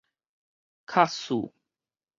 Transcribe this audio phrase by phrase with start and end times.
[0.87, 1.53] 卡斯